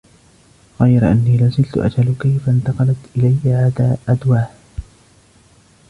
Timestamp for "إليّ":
3.15-3.71